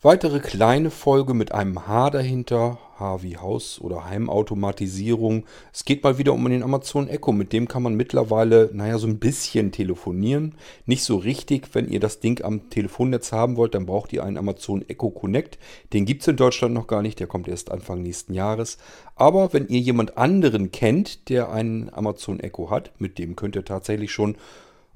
Weitere 0.00 0.38
kleine 0.38 0.92
Folge 0.92 1.34
mit 1.34 1.50
einem 1.50 1.88
H 1.88 2.10
dahinter. 2.10 2.78
H 3.00 3.24
wie 3.24 3.36
Haus- 3.36 3.80
oder 3.80 4.04
Heimautomatisierung. 4.04 5.44
Es 5.72 5.84
geht 5.84 6.04
mal 6.04 6.18
wieder 6.18 6.34
um 6.34 6.48
den 6.48 6.62
Amazon 6.62 7.08
Echo. 7.08 7.32
Mit 7.32 7.52
dem 7.52 7.66
kann 7.66 7.82
man 7.82 7.96
mittlerweile, 7.96 8.70
naja, 8.72 8.98
so 8.98 9.08
ein 9.08 9.18
bisschen 9.18 9.72
telefonieren. 9.72 10.54
Nicht 10.86 11.02
so 11.02 11.16
richtig. 11.16 11.74
Wenn 11.74 11.88
ihr 11.88 11.98
das 11.98 12.20
Ding 12.20 12.44
am 12.44 12.70
Telefonnetz 12.70 13.32
haben 13.32 13.56
wollt, 13.56 13.74
dann 13.74 13.86
braucht 13.86 14.12
ihr 14.12 14.22
einen 14.22 14.38
Amazon 14.38 14.88
Echo 14.88 15.10
Connect. 15.10 15.58
Den 15.92 16.04
gibt 16.04 16.22
es 16.22 16.28
in 16.28 16.36
Deutschland 16.36 16.74
noch 16.74 16.86
gar 16.86 17.02
nicht. 17.02 17.18
Der 17.18 17.26
kommt 17.26 17.48
erst 17.48 17.72
Anfang 17.72 18.00
nächsten 18.00 18.34
Jahres. 18.34 18.78
Aber 19.16 19.52
wenn 19.52 19.66
ihr 19.66 19.80
jemand 19.80 20.16
anderen 20.16 20.70
kennt, 20.70 21.28
der 21.28 21.50
einen 21.50 21.92
Amazon 21.92 22.38
Echo 22.38 22.70
hat, 22.70 22.92
mit 23.00 23.18
dem 23.18 23.34
könnt 23.34 23.56
ihr 23.56 23.64
tatsächlich 23.64 24.12
schon 24.12 24.36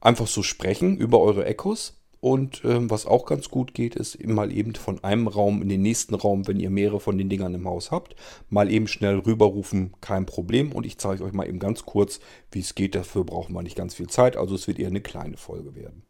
einfach 0.01 0.29
so 0.29 0.45
sprechen 0.45 0.97
über 0.97 1.19
eure 1.19 1.45
Echos. 1.45 2.02
Und 2.23 2.63
ähm, 2.65 2.89
was 2.89 3.05
auch 3.05 3.27
ganz 3.27 3.49
gut 3.49 3.75
geht, 3.75 3.97
ist 3.97 4.25
mal 4.25 4.53
eben 4.53 4.77
von 4.77 5.03
einem 5.03 5.27
Raum 5.27 5.61
in 5.61 5.69
den 5.69 5.83
nächsten 5.83 6.15
Raum, 6.15 6.47
wenn 6.47 6.61
ihr 6.61 6.71
mehrere 6.71 7.01
von 7.01 7.19
den 7.19 7.29
Dingern 7.29 7.53
im 7.53 7.67
Haus 7.67 7.91
habt, 7.91 8.15
mal 8.49 8.71
eben 8.71 8.87
schnell 8.87 9.19
rüberrufen, 9.19 9.93
kein 10.01 10.25
Problem. 10.25 10.71
Und 10.71 10.87
ich 10.87 10.99
zeige 10.99 11.25
euch 11.25 11.33
mal 11.33 11.49
eben 11.49 11.59
ganz 11.59 11.85
kurz, 11.85 12.21
wie 12.53 12.61
es 12.61 12.77
geht. 12.77 12.95
Dafür 12.95 13.25
brauchen 13.25 13.55
wir 13.55 13.63
nicht 13.65 13.75
ganz 13.75 13.95
viel 13.95 14.07
Zeit, 14.07 14.37
also 14.37 14.55
es 14.55 14.69
wird 14.69 14.79
eher 14.79 14.87
eine 14.87 15.01
kleine 15.01 15.37
Folge 15.37 15.75
werden. 15.75 16.05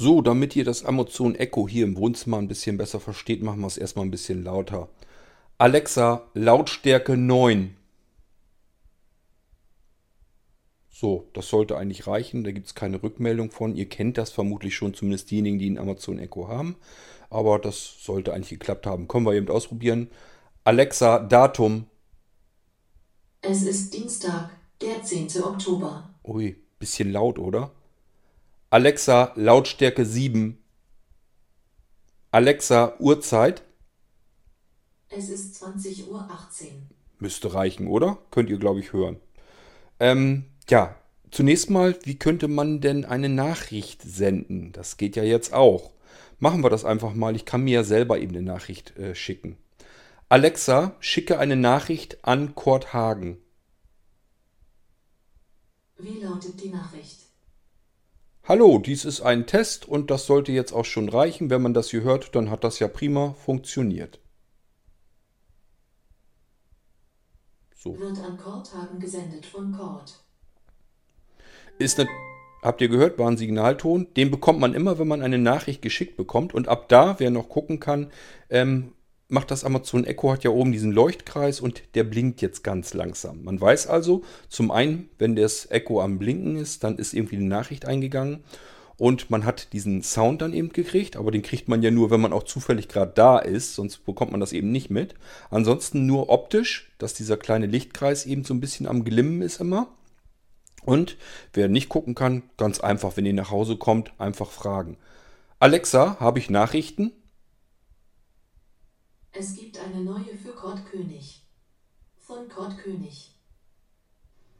So, 0.00 0.22
damit 0.22 0.54
ihr 0.54 0.64
das 0.64 0.84
Amazon 0.84 1.34
Echo 1.34 1.66
hier 1.66 1.82
im 1.82 1.96
Wohnzimmer 1.96 2.38
ein 2.38 2.46
bisschen 2.46 2.78
besser 2.78 3.00
versteht, 3.00 3.42
machen 3.42 3.62
wir 3.62 3.66
es 3.66 3.76
erstmal 3.76 4.04
ein 4.04 4.12
bisschen 4.12 4.44
lauter. 4.44 4.88
Alexa, 5.58 6.28
Lautstärke 6.34 7.16
9. 7.16 7.76
So, 10.88 11.28
das 11.32 11.48
sollte 11.48 11.76
eigentlich 11.76 12.06
reichen. 12.06 12.44
Da 12.44 12.52
gibt 12.52 12.68
es 12.68 12.76
keine 12.76 13.02
Rückmeldung 13.02 13.50
von. 13.50 13.74
Ihr 13.74 13.88
kennt 13.88 14.18
das 14.18 14.30
vermutlich 14.30 14.76
schon, 14.76 14.94
zumindest 14.94 15.32
diejenigen, 15.32 15.58
die 15.58 15.66
einen 15.66 15.78
Amazon 15.78 16.20
Echo 16.20 16.46
haben. 16.46 16.76
Aber 17.28 17.58
das 17.58 17.96
sollte 18.00 18.32
eigentlich 18.32 18.50
geklappt 18.50 18.86
haben. 18.86 19.08
Können 19.08 19.26
wir 19.26 19.34
eben 19.34 19.48
ausprobieren. 19.48 20.12
Alexa, 20.62 21.18
Datum. 21.18 21.86
Es 23.40 23.64
ist 23.64 23.92
Dienstag, 23.94 24.50
der 24.80 25.02
10. 25.02 25.42
Oktober. 25.42 26.08
Ui, 26.22 26.54
bisschen 26.78 27.10
laut, 27.10 27.40
oder? 27.40 27.72
Alexa, 28.70 29.32
Lautstärke 29.34 30.04
7. 30.04 30.62
Alexa, 32.30 32.96
Uhrzeit. 32.98 33.62
Es 35.08 35.30
ist 35.30 35.62
20.18 35.64 36.08
Uhr. 36.08 36.28
Müsste 37.18 37.54
reichen, 37.54 37.86
oder? 37.86 38.18
Könnt 38.30 38.50
ihr, 38.50 38.58
glaube 38.58 38.80
ich, 38.80 38.92
hören. 38.92 39.16
Ähm, 39.98 40.44
ja, 40.68 40.94
zunächst 41.30 41.70
mal, 41.70 41.98
wie 42.02 42.18
könnte 42.18 42.46
man 42.46 42.82
denn 42.82 43.06
eine 43.06 43.30
Nachricht 43.30 44.02
senden? 44.02 44.72
Das 44.72 44.98
geht 44.98 45.16
ja 45.16 45.22
jetzt 45.22 45.54
auch. 45.54 45.92
Machen 46.38 46.62
wir 46.62 46.68
das 46.68 46.84
einfach 46.84 47.14
mal. 47.14 47.34
Ich 47.36 47.46
kann 47.46 47.62
mir 47.62 47.72
ja 47.72 47.84
selber 47.84 48.18
eben 48.18 48.36
eine 48.36 48.44
Nachricht 48.44 48.98
äh, 48.98 49.14
schicken. 49.14 49.56
Alexa, 50.28 50.94
schicke 51.00 51.38
eine 51.38 51.56
Nachricht 51.56 52.22
an 52.22 52.54
Kurt 52.54 52.92
Hagen. 52.92 53.38
Wie 55.96 56.20
lautet 56.20 56.62
die 56.62 56.68
Nachricht? 56.68 57.28
Hallo, 58.48 58.78
dies 58.78 59.04
ist 59.04 59.20
ein 59.20 59.46
Test 59.46 59.86
und 59.86 60.10
das 60.10 60.24
sollte 60.24 60.52
jetzt 60.52 60.72
auch 60.72 60.86
schon 60.86 61.10
reichen. 61.10 61.50
Wenn 61.50 61.60
man 61.60 61.74
das 61.74 61.90
hier 61.90 62.00
hört, 62.00 62.34
dann 62.34 62.48
hat 62.48 62.64
das 62.64 62.78
ja 62.78 62.88
prima 62.88 63.34
funktioniert. 63.34 64.20
So. 67.76 67.98
Wird 67.98 68.18
an 68.20 68.38
Korthagen 68.38 68.98
gesendet 69.00 69.44
von 69.44 69.70
Kort. 69.72 70.24
Ist 71.78 72.00
eine, 72.00 72.08
habt 72.62 72.80
ihr 72.80 72.88
gehört, 72.88 73.18
war 73.18 73.30
ein 73.30 73.36
Signalton. 73.36 74.14
Den 74.14 74.30
bekommt 74.30 74.60
man 74.60 74.72
immer, 74.72 74.98
wenn 74.98 75.08
man 75.08 75.20
eine 75.20 75.36
Nachricht 75.36 75.82
geschickt 75.82 76.16
bekommt. 76.16 76.54
Und 76.54 76.68
ab 76.68 76.88
da, 76.88 77.20
wer 77.20 77.30
noch 77.30 77.50
gucken 77.50 77.80
kann, 77.80 78.10
ähm, 78.48 78.94
macht 79.28 79.50
das 79.50 79.64
Amazon 79.64 80.04
Echo, 80.04 80.32
hat 80.32 80.44
ja 80.44 80.50
oben 80.50 80.72
diesen 80.72 80.92
Leuchtkreis 80.92 81.60
und 81.60 81.82
der 81.94 82.04
blinkt 82.04 82.40
jetzt 82.40 82.64
ganz 82.64 82.94
langsam. 82.94 83.44
Man 83.44 83.60
weiß 83.60 83.86
also, 83.86 84.22
zum 84.48 84.70
einen, 84.70 85.10
wenn 85.18 85.36
das 85.36 85.70
Echo 85.70 86.00
am 86.00 86.18
Blinken 86.18 86.56
ist, 86.56 86.82
dann 86.82 86.96
ist 86.96 87.12
irgendwie 87.12 87.36
eine 87.36 87.46
Nachricht 87.46 87.86
eingegangen 87.86 88.42
und 88.98 89.30
man 89.30 89.44
hat 89.44 89.72
diesen 89.72 90.02
Sound 90.02 90.42
dann 90.42 90.52
eben 90.52 90.70
gekriegt, 90.70 91.16
aber 91.16 91.30
den 91.30 91.42
kriegt 91.42 91.68
man 91.68 91.82
ja 91.82 91.90
nur, 91.90 92.10
wenn 92.10 92.20
man 92.20 92.32
auch 92.32 92.42
zufällig 92.42 92.88
gerade 92.88 93.12
da 93.14 93.38
ist, 93.38 93.74
sonst 93.74 94.04
bekommt 94.04 94.32
man 94.32 94.40
das 94.40 94.52
eben 94.52 94.72
nicht 94.72 94.90
mit. 94.90 95.14
Ansonsten 95.50 96.06
nur 96.06 96.30
optisch, 96.30 96.90
dass 96.98 97.14
dieser 97.14 97.36
kleine 97.36 97.66
Lichtkreis 97.66 98.26
eben 98.26 98.44
so 98.44 98.54
ein 98.54 98.60
bisschen 98.60 98.86
am 98.86 99.04
Glimmen 99.04 99.40
ist 99.42 99.60
immer. 99.60 99.88
Und 100.84 101.16
wer 101.52 101.68
nicht 101.68 101.88
gucken 101.88 102.14
kann, 102.14 102.42
ganz 102.56 102.80
einfach, 102.80 103.16
wenn 103.16 103.26
ihr 103.26 103.34
nach 103.34 103.50
Hause 103.50 103.76
kommt, 103.76 104.10
einfach 104.18 104.50
fragen. 104.50 104.96
Alexa, 105.60 106.18
habe 106.18 106.38
ich 106.38 106.50
Nachrichten? 106.50 107.12
Es 109.38 109.54
gibt 109.54 109.78
eine 109.78 110.02
neue 110.02 110.36
für 110.36 110.50
Kurt 110.50 110.84
König. 110.90 111.46
Von 112.16 112.48
Kurt 112.48 112.76
König. 112.76 113.36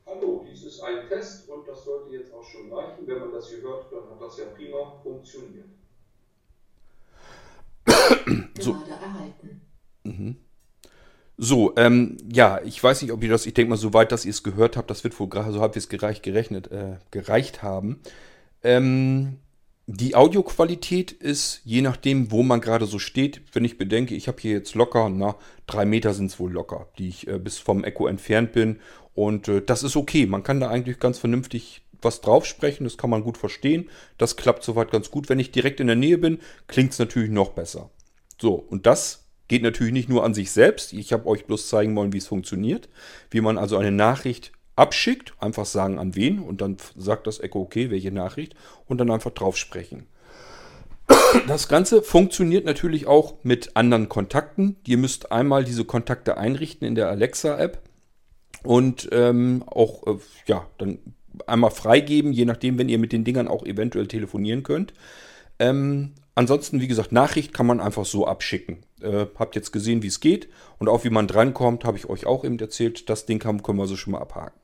Hallo, 0.07 0.47
dies 0.49 0.63
ist 0.63 0.81
ein 0.83 1.09
Test 1.09 1.49
und 1.49 1.67
das 1.67 1.85
sollte 1.85 2.15
jetzt 2.15 2.33
auch 2.33 2.45
schon 2.45 2.73
reichen. 2.73 3.05
Wenn 3.05 3.19
man 3.19 3.33
das 3.33 3.49
hier 3.49 3.61
hört, 3.61 3.91
dann 3.91 4.09
hat 4.09 4.21
das 4.21 4.39
ja 4.39 4.45
prima 4.45 5.01
funktioniert. 5.03 5.67
so. 8.61 8.75
Gerade 8.75 9.03
erhalten. 9.03 9.61
Mhm. 10.05 10.37
So, 11.37 11.75
ähm, 11.77 12.17
ja, 12.33 12.61
ich 12.63 12.83
weiß 12.83 13.03
nicht, 13.03 13.11
ob 13.11 13.21
ihr 13.25 13.31
das, 13.31 13.47
ich 13.47 13.55
denke 13.55 13.71
mal, 13.71 13.77
soweit, 13.77 14.13
dass 14.13 14.25
ihr 14.25 14.31
es 14.31 14.45
gehört 14.45 14.77
habt, 14.77 14.91
das 14.91 15.03
wird 15.03 15.19
wohl 15.19 15.29
gerade 15.29 15.53
so 15.53 15.61
halbwegs 15.61 15.89
gereicht, 15.89 16.23
gerechnet, 16.23 16.71
äh, 16.71 16.99
gereicht 17.11 17.65
haben. 17.65 18.01
Ähm, 18.63 19.41
die 19.91 20.15
Audioqualität 20.15 21.13
ist, 21.13 21.63
je 21.65 21.81
nachdem, 21.81 22.31
wo 22.31 22.43
man 22.43 22.61
gerade 22.61 22.85
so 22.85 22.99
steht, 22.99 23.41
wenn 23.55 23.65
ich 23.65 23.79
bedenke, 23.79 24.15
ich 24.15 24.29
habe 24.29 24.39
hier 24.39 24.53
jetzt 24.53 24.75
locker, 24.75 25.09
na, 25.09 25.37
drei 25.67 25.87
Meter 25.87 26.13
sind 26.13 26.27
es 26.27 26.39
wohl 26.39 26.53
locker, 26.53 26.89
die 26.99 27.09
ich 27.09 27.27
äh, 27.27 27.39
bis 27.39 27.57
vom 27.57 27.85
Echo 27.85 28.07
entfernt 28.07 28.53
bin. 28.53 28.81
Und 29.15 29.49
äh, 29.49 29.63
das 29.63 29.83
ist 29.83 29.97
okay. 29.97 30.27
Man 30.27 30.43
kann 30.43 30.61
da 30.61 30.69
eigentlich 30.69 31.01
ganz 31.01 31.19
vernünftig 31.19 31.81
was 32.03 32.21
drauf 32.21 32.45
sprechen, 32.45 32.85
das 32.85 32.99
kann 32.99 33.09
man 33.09 33.25
gut 33.25 33.39
verstehen. 33.39 33.89
Das 34.19 34.37
klappt 34.37 34.63
soweit 34.63 34.91
ganz 34.91 35.11
gut. 35.11 35.31
Wenn 35.31 35.41
ich 35.41 35.53
direkt 35.53 35.81
in 35.81 35.87
der 35.87 35.97
Nähe 35.97 36.19
bin, 36.19 36.39
klingt 36.67 36.93
es 36.93 36.99
natürlich 36.99 37.31
noch 37.31 37.53
besser. 37.53 37.89
So, 38.39 38.57
und 38.57 38.85
das 38.85 39.25
geht 39.49 39.63
natürlich 39.63 39.95
nicht 39.95 40.11
nur 40.11 40.23
an 40.23 40.35
sich 40.35 40.51
selbst. 40.51 40.93
Ich 40.93 41.15
habe 41.15 41.27
euch 41.27 41.47
bloß 41.47 41.67
zeigen 41.67 41.97
wollen, 41.97 42.13
wie 42.13 42.19
es 42.19 42.27
funktioniert. 42.27 42.91
Wie 43.31 43.41
man 43.41 43.57
also 43.57 43.79
eine 43.79 43.91
Nachricht 43.91 44.53
abschickt, 44.79 45.35
einfach 45.41 45.67
sagen 45.67 45.99
an 45.99 46.15
wen 46.15 46.39
und 46.39 46.61
dann 46.61 46.77
sagt 46.97 47.27
das 47.27 47.41
Echo 47.41 47.61
okay, 47.61 47.91
welche 47.91 48.13
Nachricht 48.13 48.55
und 48.87 48.99
dann 48.99 49.11
einfach 49.11 49.33
drauf 49.33 49.57
sprechen. 49.57 50.07
Das 51.47 51.69
Ganze 51.69 52.03
funktioniert 52.03 52.65
natürlich 52.65 53.07
auch 53.07 53.35
mit 53.43 53.77
anderen 53.77 54.09
Kontakten. 54.09 54.77
Ihr 54.87 54.99
müsst 54.99 55.33
einmal 55.33 55.65
diese 55.65 55.85
Kontakte 55.85 56.37
einrichten 56.37 56.87
in 56.87 56.95
der 56.95 57.09
Alexa-App 57.09 57.83
und 58.63 59.09
ähm, 59.13 59.65
auch 59.67 60.07
äh, 60.07 60.19
ja, 60.47 60.67
dann 60.79 60.99
einmal 61.47 61.71
freigeben, 61.71 62.33
je 62.33 62.45
nachdem, 62.45 62.79
wenn 62.79 62.89
ihr 62.89 62.99
mit 62.99 63.13
den 63.13 63.25
Dingern 63.25 63.49
auch 63.49 63.65
eventuell 63.65 64.07
telefonieren 64.07 64.63
könnt. 64.63 64.93
Ähm, 65.59 66.13
ansonsten, 66.35 66.81
wie 66.81 66.89
gesagt, 66.89 67.13
Nachricht 67.13 67.55
kann 67.55 67.67
man 67.67 67.81
einfach 67.81 68.05
so 68.05 68.27
abschicken. 68.27 68.79
Äh, 69.01 69.27
habt 69.39 69.57
jetzt 69.57 69.73
gesehen, 69.73 70.03
wie 70.03 70.09
es 70.09 70.21
geht 70.21 70.49
und 70.79 70.89
auch 70.89 71.05
wie 71.05 71.11
man 71.11 71.27
drankommt, 71.27 71.85
habe 71.85 71.97
ich 71.97 72.09
euch 72.09 72.27
auch 72.27 72.45
eben 72.45 72.59
erzählt. 72.59 73.09
Das 73.09 73.27
Ding 73.27 73.39
können 73.39 73.79
wir 73.79 73.87
so 73.87 73.97
schon 73.97 74.13
mal 74.13 74.21
abhaken. 74.21 74.59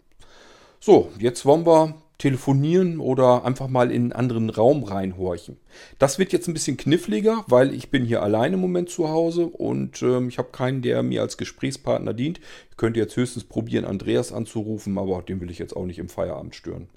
So, 0.86 1.10
jetzt 1.18 1.46
wollen 1.46 1.64
wir 1.64 1.94
telefonieren 2.18 3.00
oder 3.00 3.46
einfach 3.46 3.68
mal 3.68 3.90
in 3.90 4.02
einen 4.02 4.12
anderen 4.12 4.50
Raum 4.50 4.82
reinhorchen. 4.82 5.56
Das 5.98 6.18
wird 6.18 6.34
jetzt 6.34 6.46
ein 6.46 6.52
bisschen 6.52 6.76
kniffliger, 6.76 7.42
weil 7.46 7.72
ich 7.72 7.88
bin 7.90 8.04
hier 8.04 8.22
alleine 8.22 8.56
im 8.56 8.60
Moment 8.60 8.90
zu 8.90 9.08
Hause 9.08 9.46
und 9.46 10.02
ähm, 10.02 10.28
ich 10.28 10.36
habe 10.36 10.50
keinen, 10.52 10.82
der 10.82 11.02
mir 11.02 11.22
als 11.22 11.38
Gesprächspartner 11.38 12.12
dient. 12.12 12.38
Ich 12.70 12.76
könnte 12.76 13.00
jetzt 13.00 13.16
höchstens 13.16 13.44
probieren, 13.44 13.86
Andreas 13.86 14.30
anzurufen, 14.30 14.98
aber 14.98 15.22
den 15.22 15.40
will 15.40 15.50
ich 15.50 15.58
jetzt 15.58 15.74
auch 15.74 15.86
nicht 15.86 15.98
im 15.98 16.10
Feierabend 16.10 16.54
stören. 16.54 16.90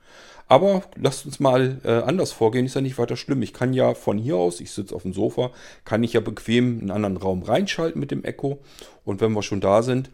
Aber 0.50 0.84
lasst 0.98 1.26
uns 1.26 1.40
mal 1.40 1.80
äh, 1.86 2.02
anders 2.02 2.34
vorgehen, 2.34 2.66
ist 2.66 2.76
ja 2.76 2.82
nicht 2.82 2.98
weiter 2.98 3.16
schlimm. 3.16 3.42
Ich 3.42 3.54
kann 3.54 3.72
ja 3.72 3.94
von 3.94 4.18
hier 4.18 4.36
aus, 4.36 4.60
ich 4.60 4.72
sitze 4.72 4.94
auf 4.94 5.04
dem 5.04 5.14
Sofa, 5.14 5.52
kann 5.86 6.04
ich 6.04 6.12
ja 6.12 6.20
bequem 6.20 6.80
einen 6.82 6.92
anderen 6.92 7.16
Raum 7.16 7.42
reinschalten 7.42 8.02
mit 8.02 8.12
dem 8.12 8.26
Echo 8.26 8.60
und 9.06 9.22
wenn 9.22 9.32
wir 9.32 9.44
schon 9.44 9.62
da 9.62 9.82
sind, 9.82 10.10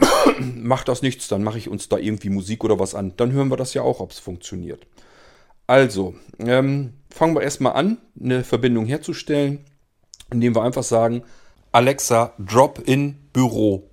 macht 0.56 0.88
das 0.88 1.02
nichts, 1.02 1.28
dann 1.28 1.42
mache 1.42 1.58
ich 1.58 1.68
uns 1.68 1.88
da 1.88 1.98
irgendwie 1.98 2.30
Musik 2.30 2.64
oder 2.64 2.78
was 2.78 2.94
an. 2.94 3.14
Dann 3.16 3.32
hören 3.32 3.50
wir 3.50 3.56
das 3.56 3.74
ja 3.74 3.82
auch, 3.82 4.00
ob 4.00 4.10
es 4.10 4.18
funktioniert. 4.18 4.86
Also, 5.66 6.14
ähm, 6.38 6.94
fangen 7.10 7.34
wir 7.34 7.42
erstmal 7.42 7.74
an, 7.74 7.98
eine 8.20 8.44
Verbindung 8.44 8.86
herzustellen, 8.86 9.64
indem 10.30 10.54
wir 10.54 10.62
einfach 10.62 10.82
sagen, 10.82 11.22
Alexa, 11.72 12.32
drop 12.38 12.82
in 12.86 13.16
Büro. 13.32 13.88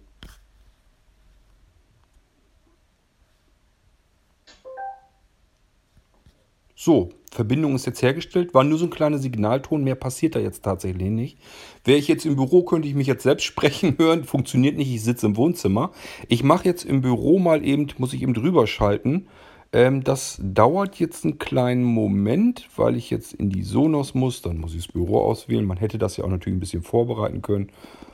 So, 6.76 7.10
Verbindung 7.32 7.76
ist 7.76 7.86
jetzt 7.86 8.02
hergestellt, 8.02 8.54
war 8.54 8.64
nur 8.64 8.78
so 8.78 8.86
ein 8.86 8.90
kleiner 8.90 9.18
Signalton, 9.18 9.84
mehr 9.84 9.96
passiert 9.96 10.36
da 10.36 10.40
jetzt 10.40 10.64
tatsächlich 10.64 11.10
nicht. 11.10 11.38
Wäre 11.84 11.98
ich 11.98 12.08
jetzt 12.08 12.26
im 12.26 12.36
Büro, 12.36 12.64
könnte 12.64 12.88
ich 12.88 12.96
mich 12.96 13.08
jetzt 13.08 13.24
selbst 13.24 13.44
sprechen 13.46 13.96
hören, 13.98 14.24
funktioniert 14.24 14.78
nicht, 14.78 14.94
ich 14.94 15.04
sitze 15.04 15.28
im 15.28 15.38
Wohnzimmer. 15.38 15.92
Ich 16.28 16.44
mache 16.44 16.66
jetzt 16.66 16.84
im 16.84 17.02
Büro 17.02 17.40
mal 17.40 17.66
eben, 17.66 17.88
muss 17.98 18.14
ich 18.14 18.22
eben 18.22 18.34
drüber 18.34 18.68
schalten. 18.68 19.28
Ähm, 19.74 20.04
das 20.04 20.40
dauert 20.42 20.98
jetzt 21.00 21.26
einen 21.26 21.40
kleinen 21.40 21.84
Moment, 21.84 22.70
weil 22.78 22.96
ich 22.96 23.10
jetzt 23.10 23.34
in 23.34 23.50
die 23.50 23.64
Sonos 23.64 24.14
muss, 24.14 24.42
dann 24.42 24.58
muss 24.58 24.74
ich 24.74 24.86
das 24.86 24.94
Büro 24.94 25.20
auswählen. 25.20 25.66
Man 25.66 25.78
hätte 25.78 25.98
das 25.98 26.18
ja 26.18 26.24
auch 26.24 26.30
natürlich 26.30 26.56
ein 26.56 26.62
bisschen 26.62 26.84
vorbereiten 26.84 27.42
können, 27.42 27.72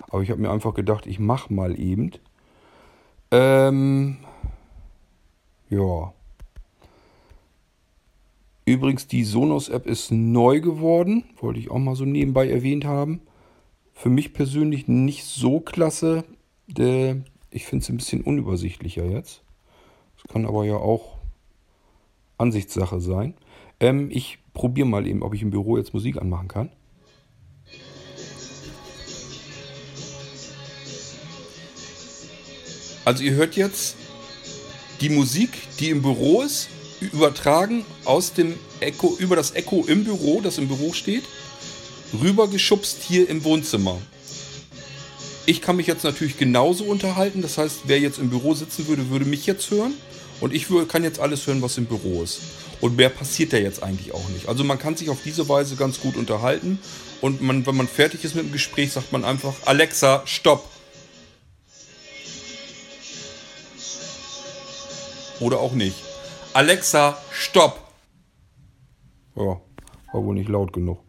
aber 0.10 0.24
ich 0.24 0.32
habe 0.32 0.42
mir 0.42 0.50
einfach 0.50 0.74
gedacht, 0.74 1.06
ich 1.06 1.20
mache 1.20 1.54
mal 1.54 1.80
eben. 1.80 2.12
Ähm, 3.32 4.18
ja. 5.70 6.14
Übrigens, 8.66 9.08
die 9.08 9.24
Sonos-App 9.24 9.86
ist 9.86 10.12
neu 10.12 10.62
geworden. 10.62 11.26
Wollte 11.40 11.60
ich 11.60 11.70
auch 11.70 11.80
mal 11.80 11.96
so 11.96 12.06
nebenbei 12.06 12.50
erwähnt 12.50 12.86
haben. 12.86 13.22
Für 13.94 14.10
mich 14.10 14.34
persönlich 14.34 14.88
nicht 14.88 15.26
so 15.26 15.60
klasse. 15.60 16.24
Ich 16.68 17.66
finde 17.66 17.84
es 17.84 17.90
ein 17.90 17.98
bisschen 17.98 18.22
unübersichtlicher 18.22 19.06
jetzt. 19.06 19.44
Das 20.16 20.32
kann 20.32 20.46
aber 20.46 20.66
ja 20.66 20.78
auch 20.78 21.18
Ansichtssache 22.38 23.02
sein. 23.02 23.36
Ähm, 23.80 24.10
ich 24.12 24.40
probiere 24.54 24.88
mal 24.88 25.08
eben, 25.08 25.24
ob 25.24 25.34
ich 25.34 25.42
im 25.42 25.52
Büro 25.52 25.78
jetzt 25.78 25.94
Musik 25.94 26.18
anmachen 26.18 26.48
kann. 26.48 26.70
Also 33.06 33.24
ihr 33.24 33.34
hört 33.34 33.58
jetzt 33.58 33.98
die 35.02 35.10
Musik, 35.10 35.50
die 35.80 35.90
im 35.90 36.02
Büro 36.02 36.42
ist, 36.42 36.70
übertragen 37.12 37.86
aus 38.06 38.34
dem 38.34 38.56
Echo, 38.80 39.16
über 39.18 39.36
das 39.36 39.56
Echo 39.56 39.86
im 39.88 40.04
Büro, 40.04 40.42
das 40.42 40.58
im 40.58 40.68
Büro 40.68 40.94
steht, 40.94 41.24
rübergeschubst 42.22 42.98
hier 43.02 43.30
im 43.30 43.44
Wohnzimmer. 43.44 44.00
Ich 45.46 45.62
kann 45.62 45.76
mich 45.76 45.88
jetzt 45.88 46.04
natürlich 46.04 46.38
genauso 46.38 46.86
unterhalten. 46.86 47.42
Das 47.42 47.58
heißt, 47.58 47.82
wer 47.86 48.00
jetzt 48.00 48.20
im 48.20 48.30
Büro 48.30 48.54
sitzen 48.54 48.88
würde, 48.88 49.10
würde 49.10 49.26
mich 49.26 49.46
jetzt 49.46 49.70
hören. 49.72 49.94
Und 50.40 50.54
ich 50.54 50.68
kann 50.88 51.04
jetzt 51.04 51.20
alles 51.20 51.48
hören, 51.48 51.62
was 51.62 51.78
im 51.78 51.86
Büro 51.86 52.24
ist. 52.24 52.40
Und 52.82 52.98
mehr 52.98 53.10
passiert 53.10 53.54
da 53.54 53.58
jetzt 53.58 53.84
eigentlich 53.84 54.14
auch 54.14 54.28
nicht. 54.30 54.48
Also 54.48 54.64
man 54.64 54.80
kann 54.80 54.96
sich 54.96 55.10
auf 55.10 55.20
diese 55.24 55.48
Weise 55.50 55.76
ganz 55.76 56.00
gut 56.00 56.16
unterhalten. 56.16 56.80
Und 57.22 57.42
man, 57.42 57.66
wenn 57.66 57.76
man 57.76 57.88
fertig 57.88 58.24
ist 58.24 58.36
mit 58.36 58.46
dem 58.46 58.52
Gespräch, 58.52 58.92
sagt 58.92 59.12
man 59.12 59.24
einfach, 59.24 59.54
Alexa, 59.66 60.24
stopp. 60.26 60.70
Oder 65.40 65.60
auch 65.60 65.74
nicht. 65.74 65.96
Alexa, 66.54 67.18
stopp! 67.32 67.80
Ja, 69.36 69.60
war 70.12 70.24
wohl 70.24 70.36
nicht 70.36 70.50
laut 70.50 70.72
genug. 70.72 71.00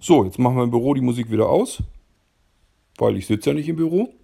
So, 0.00 0.24
jetzt 0.24 0.38
machen 0.38 0.56
wir 0.56 0.64
im 0.64 0.70
Büro 0.70 0.94
die 0.94 1.02
Musik 1.02 1.30
wieder 1.30 1.50
aus. 1.50 1.82
Weil 2.96 3.18
ich 3.18 3.26
sitze 3.26 3.50
ja 3.50 3.54
nicht 3.54 3.68
im 3.68 3.76
Büro. 3.76 4.14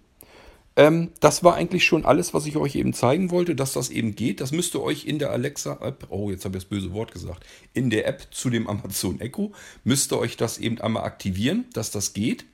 Ähm, 0.75 1.11
das 1.19 1.43
war 1.43 1.53
eigentlich 1.53 1.85
schon 1.85 2.05
alles, 2.05 2.33
was 2.33 2.47
ich 2.47 2.57
euch 2.57 2.75
eben 2.75 2.93
zeigen 2.93 3.29
wollte, 3.29 3.55
dass 3.55 3.73
das 3.73 3.91
eben 3.91 4.15
geht. 4.15 4.41
Das 4.41 4.51
müsst 4.51 4.73
ihr 4.73 4.81
euch 4.81 5.05
in 5.05 5.19
der 5.19 5.29
Alexa-App, 5.29 6.07
oh, 6.09 6.31
jetzt 6.31 6.43
habe 6.43 6.57
ich 6.57 6.63
das 6.63 6.69
böse 6.69 6.91
Wort 6.91 7.11
gesagt, 7.11 7.45
in 7.73 7.91
der 7.91 8.07
App 8.07 8.27
zu 8.31 8.49
dem 8.49 8.67
Amazon 8.67 9.19
Echo, 9.19 9.51
müsst 9.83 10.11
ihr 10.11 10.17
euch 10.17 10.37
das 10.37 10.57
eben 10.57 10.81
einmal 10.81 11.03
aktivieren, 11.03 11.65
dass 11.73 11.91
das 11.91 12.13
geht 12.13 12.45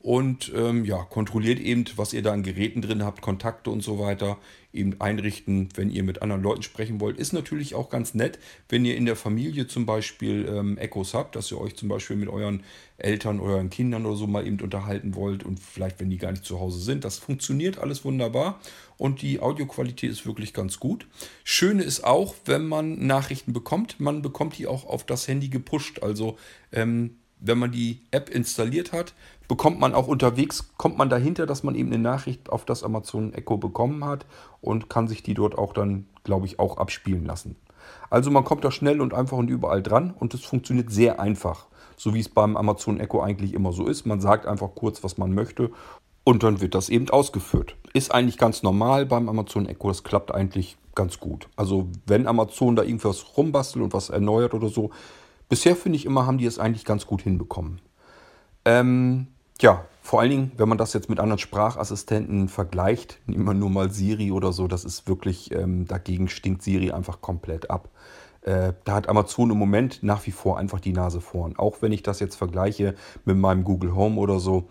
und 0.00 0.52
ähm, 0.54 0.84
ja, 0.84 0.98
kontrolliert 0.98 1.58
eben, 1.58 1.84
was 1.96 2.12
ihr 2.12 2.22
da 2.22 2.32
an 2.32 2.44
Geräten 2.44 2.82
drin 2.82 3.04
habt, 3.04 3.20
Kontakte 3.20 3.70
und 3.70 3.82
so 3.82 3.98
weiter, 3.98 4.38
eben 4.72 5.00
einrichten, 5.00 5.70
wenn 5.74 5.90
ihr 5.90 6.04
mit 6.04 6.22
anderen 6.22 6.42
Leuten 6.42 6.62
sprechen 6.62 7.00
wollt. 7.00 7.18
Ist 7.18 7.32
natürlich 7.32 7.74
auch 7.74 7.90
ganz 7.90 8.14
nett, 8.14 8.38
wenn 8.68 8.84
ihr 8.84 8.96
in 8.96 9.06
der 9.06 9.16
Familie 9.16 9.66
zum 9.66 9.86
Beispiel 9.86 10.46
ähm, 10.48 10.78
Echos 10.78 11.14
habt, 11.14 11.34
dass 11.34 11.50
ihr 11.50 11.60
euch 11.60 11.74
zum 11.74 11.88
Beispiel 11.88 12.16
mit 12.16 12.28
euren 12.28 12.62
Eltern, 12.96 13.40
euren 13.40 13.70
Kindern 13.70 14.06
oder 14.06 14.14
so 14.14 14.26
mal 14.26 14.46
eben 14.46 14.60
unterhalten 14.60 15.14
wollt 15.16 15.42
und 15.42 15.58
vielleicht, 15.58 15.98
wenn 15.98 16.10
die 16.10 16.18
gar 16.18 16.30
nicht 16.30 16.44
zu 16.44 16.60
Hause 16.60 16.80
sind. 16.80 17.04
Das 17.04 17.18
funktioniert 17.18 17.78
alles 17.78 18.04
wunderbar 18.04 18.60
und 18.98 19.20
die 19.22 19.40
Audioqualität 19.40 20.10
ist 20.10 20.26
wirklich 20.26 20.54
ganz 20.54 20.78
gut. 20.78 21.08
Schöne 21.42 21.82
ist 21.82 22.04
auch, 22.04 22.34
wenn 22.44 22.66
man 22.66 23.04
Nachrichten 23.04 23.52
bekommt, 23.52 23.98
man 23.98 24.22
bekommt 24.22 24.58
die 24.58 24.68
auch 24.68 24.86
auf 24.86 25.04
das 25.04 25.26
Handy 25.26 25.48
gepusht. 25.48 26.02
Also 26.02 26.36
ähm, 26.72 27.16
wenn 27.40 27.58
man 27.58 27.72
die 27.72 28.02
App 28.10 28.30
installiert 28.30 28.92
hat, 28.92 29.14
bekommt 29.46 29.80
man 29.80 29.94
auch 29.94 30.08
unterwegs, 30.08 30.72
kommt 30.76 30.98
man 30.98 31.08
dahinter, 31.08 31.46
dass 31.46 31.62
man 31.62 31.74
eben 31.74 31.92
eine 31.92 32.02
Nachricht 32.02 32.50
auf 32.50 32.64
das 32.64 32.82
Amazon 32.82 33.32
Echo 33.32 33.56
bekommen 33.56 34.04
hat 34.04 34.26
und 34.60 34.90
kann 34.90 35.08
sich 35.08 35.22
die 35.22 35.34
dort 35.34 35.56
auch 35.56 35.72
dann, 35.72 36.06
glaube 36.24 36.46
ich, 36.46 36.58
auch 36.58 36.76
abspielen 36.76 37.24
lassen. 37.24 37.56
Also 38.10 38.30
man 38.30 38.44
kommt 38.44 38.64
da 38.64 38.70
schnell 38.70 39.00
und 39.00 39.14
einfach 39.14 39.38
und 39.38 39.48
überall 39.48 39.82
dran 39.82 40.14
und 40.18 40.34
es 40.34 40.44
funktioniert 40.44 40.90
sehr 40.90 41.20
einfach, 41.20 41.66
so 41.96 42.14
wie 42.14 42.20
es 42.20 42.28
beim 42.28 42.56
Amazon 42.56 43.00
Echo 43.00 43.22
eigentlich 43.22 43.54
immer 43.54 43.72
so 43.72 43.86
ist. 43.86 44.06
Man 44.06 44.20
sagt 44.20 44.46
einfach 44.46 44.74
kurz, 44.74 45.02
was 45.02 45.16
man 45.16 45.32
möchte 45.32 45.70
und 46.24 46.42
dann 46.42 46.60
wird 46.60 46.74
das 46.74 46.90
eben 46.90 47.08
ausgeführt. 47.08 47.76
Ist 47.94 48.12
eigentlich 48.12 48.36
ganz 48.36 48.62
normal 48.62 49.06
beim 49.06 49.28
Amazon 49.28 49.66
Echo, 49.66 49.88
das 49.88 50.04
klappt 50.04 50.34
eigentlich 50.34 50.76
ganz 50.94 51.20
gut. 51.20 51.48
Also 51.56 51.88
wenn 52.06 52.26
Amazon 52.26 52.76
da 52.76 52.82
irgendwas 52.82 53.36
rumbastelt 53.36 53.84
und 53.84 53.92
was 53.94 54.10
erneuert 54.10 54.52
oder 54.52 54.68
so, 54.68 54.90
bisher 55.48 55.76
finde 55.76 55.96
ich 55.96 56.06
immer, 56.06 56.26
haben 56.26 56.38
die 56.38 56.46
es 56.46 56.58
eigentlich 56.58 56.84
ganz 56.84 57.06
gut 57.06 57.22
hinbekommen. 57.22 57.80
Ähm, 58.64 59.28
ja, 59.60 59.84
vor 60.02 60.20
allen 60.20 60.30
Dingen, 60.30 60.52
wenn 60.56 60.68
man 60.68 60.78
das 60.78 60.92
jetzt 60.92 61.10
mit 61.10 61.20
anderen 61.20 61.38
Sprachassistenten 61.38 62.48
vergleicht, 62.48 63.18
nehmen 63.26 63.44
wir 63.44 63.54
nur 63.54 63.70
mal 63.70 63.90
Siri 63.90 64.32
oder 64.32 64.52
so, 64.52 64.68
das 64.68 64.84
ist 64.84 65.08
wirklich, 65.08 65.52
ähm, 65.52 65.86
dagegen 65.86 66.28
stinkt 66.28 66.62
Siri 66.62 66.92
einfach 66.92 67.20
komplett 67.20 67.70
ab. 67.70 67.90
Äh, 68.42 68.72
da 68.84 68.94
hat 68.94 69.08
Amazon 69.08 69.50
im 69.50 69.58
Moment 69.58 70.02
nach 70.02 70.26
wie 70.26 70.30
vor 70.30 70.58
einfach 70.58 70.80
die 70.80 70.92
Nase 70.92 71.20
vorn. 71.20 71.56
Auch 71.56 71.82
wenn 71.82 71.92
ich 71.92 72.02
das 72.02 72.20
jetzt 72.20 72.36
vergleiche 72.36 72.94
mit 73.24 73.36
meinem 73.36 73.64
Google 73.64 73.94
Home 73.94 74.18
oder 74.18 74.38
so, 74.38 74.68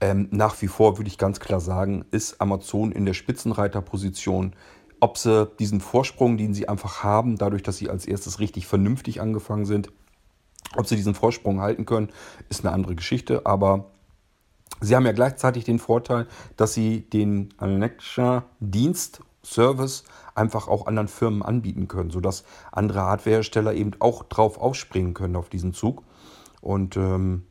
ähm, 0.00 0.28
nach 0.30 0.60
wie 0.60 0.68
vor 0.68 0.98
würde 0.98 1.08
ich 1.08 1.18
ganz 1.18 1.40
klar 1.40 1.60
sagen, 1.60 2.04
ist 2.10 2.40
Amazon 2.40 2.92
in 2.92 3.06
der 3.06 3.14
Spitzenreiterposition. 3.14 4.54
Ob 5.00 5.18
sie 5.18 5.46
diesen 5.58 5.80
Vorsprung, 5.80 6.36
den 6.36 6.54
sie 6.54 6.68
einfach 6.68 7.02
haben, 7.02 7.36
dadurch, 7.36 7.62
dass 7.62 7.78
sie 7.78 7.90
als 7.90 8.06
erstes 8.06 8.38
richtig 8.38 8.66
vernünftig 8.66 9.20
angefangen 9.20 9.64
sind, 9.64 9.90
ob 10.76 10.86
sie 10.86 10.96
diesen 10.96 11.14
Vorsprung 11.14 11.60
halten 11.60 11.86
können, 11.86 12.10
ist 12.48 12.64
eine 12.64 12.74
andere 12.74 12.94
Geschichte. 12.94 13.44
Aber 13.44 13.86
Sie 14.80 14.94
haben 14.94 15.06
ja 15.06 15.12
gleichzeitig 15.12 15.64
den 15.64 15.78
Vorteil, 15.78 16.26
dass 16.56 16.74
Sie 16.74 17.00
den 17.00 17.54
Alexa-Dienst, 17.56 19.20
Service 19.42 20.04
einfach 20.34 20.68
auch 20.68 20.86
anderen 20.86 21.08
Firmen 21.08 21.42
anbieten 21.42 21.88
können, 21.88 22.10
sodass 22.10 22.44
andere 22.72 23.02
Hardwarehersteller 23.02 23.74
eben 23.74 23.92
auch 24.00 24.24
drauf 24.24 24.58
aufspringen 24.58 25.14
können 25.14 25.36
auf 25.36 25.48
diesen 25.48 25.72
Zug. 25.72 26.02
Und 26.60 26.96
ähm, 26.96 27.46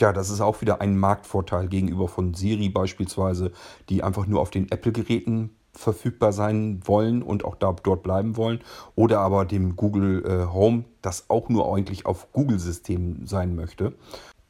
ja, 0.00 0.12
das 0.12 0.30
ist 0.30 0.40
auch 0.40 0.60
wieder 0.60 0.80
ein 0.80 0.98
Marktvorteil 0.98 1.68
gegenüber 1.68 2.08
von 2.08 2.34
Siri 2.34 2.68
beispielsweise, 2.68 3.52
die 3.88 4.02
einfach 4.02 4.26
nur 4.26 4.40
auf 4.40 4.50
den 4.50 4.70
Apple-Geräten 4.70 5.56
verfügbar 5.72 6.32
sein 6.32 6.80
wollen 6.84 7.22
und 7.22 7.44
auch 7.44 7.54
da, 7.54 7.74
dort 7.82 8.02
bleiben 8.02 8.36
wollen. 8.36 8.60
Oder 8.96 9.20
aber 9.20 9.44
dem 9.44 9.76
Google 9.76 10.24
äh, 10.24 10.52
Home, 10.52 10.84
das 11.02 11.28
auch 11.28 11.48
nur 11.48 11.74
eigentlich 11.74 12.06
auf 12.06 12.32
Google-Systemen 12.32 13.26
sein 13.26 13.54
möchte. 13.54 13.94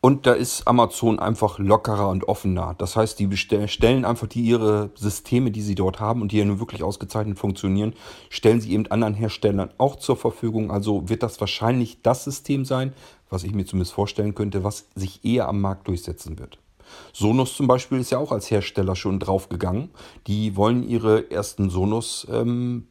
Und 0.03 0.27
da 0.27 0.33
ist 0.33 0.67
Amazon 0.67 1.19
einfach 1.19 1.59
lockerer 1.59 2.09
und 2.09 2.27
offener. 2.27 2.75
Das 2.79 2.97
heißt, 2.97 3.19
die 3.19 3.37
stellen 3.37 4.07
einfach 4.07 4.27
die 4.27 4.41
ihre 4.41 4.91
Systeme, 4.95 5.51
die 5.51 5.61
sie 5.61 5.75
dort 5.75 6.01
haben 6.01 6.23
und 6.23 6.33
die 6.33 6.39
ja 6.39 6.45
nun 6.47 6.59
wirklich 6.59 6.83
ausgezeichnet 6.83 7.39
funktionieren, 7.39 7.93
stellen 8.31 8.63
sie 8.63 8.73
eben 8.73 8.87
anderen 8.87 9.13
Herstellern 9.13 9.69
auch 9.77 9.97
zur 9.97 10.17
Verfügung. 10.17 10.71
Also 10.71 11.11
wird 11.11 11.23
das 11.23 11.39
wahrscheinlich 11.39 12.01
das 12.01 12.25
System 12.25 12.65
sein, 12.65 12.95
was 13.29 13.45
ich 13.45 13.53
mir 13.53 13.67
zumindest 13.67 13.93
vorstellen 13.93 14.35
könnte, 14.35 14.65
was 14.65 14.87
sich 14.95 15.23
eher 15.23 15.49
am 15.49 15.61
Markt 15.61 15.87
durchsetzen 15.87 16.39
wird. 16.39 16.59
Sonos 17.13 17.57
zum 17.57 17.67
Beispiel 17.67 17.99
ist 17.99 18.11
ja 18.11 18.19
auch 18.19 18.33
als 18.33 18.51
Hersteller 18.51 18.97
schon 18.97 19.19
draufgegangen. 19.19 19.91
Die 20.27 20.57
wollen 20.57 20.89
ihre 20.89 21.31
ersten 21.31 21.71
Sonos 21.71 22.27
ähm, 22.31 22.87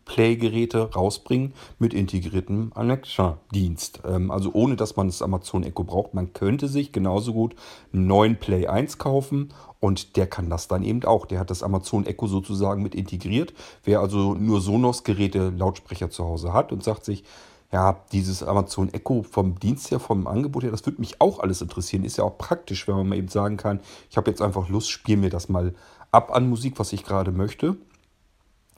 rausbringen 0.96 1.54
mit 1.80 1.94
integriertem 1.94 2.72
Alexa-Dienst. 2.76 4.02
Ähm, 4.06 4.32
also 4.32 4.52
ohne, 4.54 4.76
dass 4.76 4.96
man 4.96 5.08
das 5.08 5.22
Amazon 5.22 5.64
Echo 5.64 5.84
braucht. 5.84 6.14
Man 6.14 6.34
könnte 6.34 6.68
sich 6.68 6.92
genauso 6.92 7.34
gut 7.34 7.56
einen 7.94 8.08
neuen 8.08 8.38
Play 8.38 8.68
1 8.68 8.98
kaufen 8.98 9.54
und 9.80 10.18
der 10.18 10.28
kann 10.28 10.50
das 10.50 10.68
dann 10.68 10.84
eben 10.84 11.04
auch. 11.06 11.26
Der 11.26 11.40
hat 11.40 11.50
das 11.50 11.64
Amazon 11.64 12.06
Echo 12.06 12.28
sozusagen 12.28 12.84
mit 12.84 12.96
integriert. 12.96 13.54
Wer 13.84 14.02
also 14.02 14.34
nur 14.34 14.62
Sonos-Geräte, 14.62 15.54
Lautsprecher 15.56 16.10
zu 16.10 16.26
Hause 16.26 16.54
hat 16.54 16.72
und 16.72 16.84
sagt 16.84 17.06
sich, 17.06 17.24
ja, 17.72 18.04
dieses 18.12 18.42
Amazon 18.42 18.92
Echo 18.94 19.24
vom 19.24 19.60
Dienst 19.60 19.92
her, 19.92 20.00
vom 20.00 20.26
Angebot 20.28 20.64
her, 20.64 20.72
das 20.72 20.86
würde 20.86 21.00
mich 21.00 21.22
auch 21.22 21.40
alles 21.40 21.62
interessieren. 21.62 22.04
Ist 22.04 22.18
ja 22.18 22.24
auch 22.24 22.38
praktisch, 22.38 22.88
wenn 22.88 22.96
man 22.96 23.08
mal 23.10 23.18
eben 23.18 23.28
sagen 23.28 23.58
kann, 23.58 23.80
ich 24.10 24.18
habe 24.18 24.30
jetzt 24.30 24.42
einfach 24.42 24.70
Lust, 24.70 24.90
spiele 24.90 25.20
mir 25.20 25.30
das 25.30 25.50
mal 25.50 25.76
ab 26.12 26.34
an 26.34 26.50
Musik, 26.50 26.80
was 26.80 26.94
ich 26.94 27.06
gerade 27.06 27.32
möchte. 27.32 27.78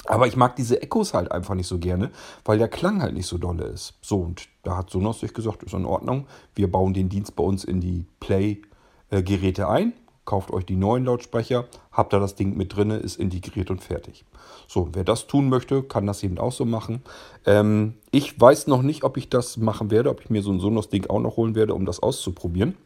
Aber 0.05 0.27
ich 0.27 0.35
mag 0.35 0.55
diese 0.55 0.81
Echos 0.81 1.13
halt 1.13 1.31
einfach 1.31 1.53
nicht 1.53 1.67
so 1.67 1.77
gerne, 1.77 2.09
weil 2.43 2.57
der 2.57 2.67
Klang 2.67 3.01
halt 3.01 3.13
nicht 3.13 3.27
so 3.27 3.37
dolle 3.37 3.65
ist. 3.65 3.93
So, 4.01 4.19
und 4.19 4.47
da 4.63 4.77
hat 4.77 4.89
Sonos 4.89 5.19
sich 5.19 5.33
gesagt, 5.33 5.63
ist 5.63 5.73
in 5.73 5.85
Ordnung. 5.85 6.25
Wir 6.55 6.71
bauen 6.71 6.93
den 6.93 7.07
Dienst 7.07 7.35
bei 7.35 7.43
uns 7.43 7.63
in 7.63 7.79
die 7.81 8.05
Play-Geräte 8.19 9.69
ein, 9.69 9.93
kauft 10.31 10.51
euch 10.51 10.65
die 10.65 10.77
neuen 10.77 11.03
Lautsprecher, 11.03 11.65
habt 11.91 12.13
da 12.13 12.19
das 12.19 12.35
Ding 12.35 12.55
mit 12.55 12.73
drinne, 12.73 12.95
ist 12.95 13.19
integriert 13.19 13.69
und 13.69 13.83
fertig. 13.83 14.23
So, 14.65 14.87
wer 14.93 15.03
das 15.03 15.27
tun 15.27 15.49
möchte, 15.49 15.83
kann 15.83 16.07
das 16.07 16.23
eben 16.23 16.37
auch 16.37 16.53
so 16.53 16.63
machen. 16.63 17.01
Ähm, 17.45 17.95
ich 18.11 18.39
weiß 18.39 18.67
noch 18.67 18.81
nicht, 18.81 19.03
ob 19.03 19.17
ich 19.17 19.27
das 19.27 19.57
machen 19.57 19.91
werde, 19.91 20.09
ob 20.09 20.21
ich 20.21 20.29
mir 20.29 20.41
so 20.41 20.53
ein 20.53 20.61
Sonos-Ding 20.61 21.07
auch 21.07 21.19
noch 21.19 21.35
holen 21.35 21.53
werde, 21.53 21.73
um 21.73 21.85
das 21.85 22.01
auszuprobieren. 22.01 22.77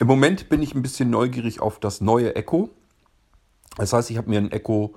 Im 0.00 0.08
Moment 0.08 0.48
bin 0.48 0.60
ich 0.60 0.74
ein 0.74 0.82
bisschen 0.82 1.08
neugierig 1.08 1.60
auf 1.60 1.78
das 1.78 2.00
neue 2.00 2.34
Echo. 2.34 2.68
Das 3.76 3.92
heißt, 3.92 4.10
ich 4.10 4.16
habe 4.16 4.28
mir 4.28 4.40
ein 4.40 4.50
Echo 4.50 4.96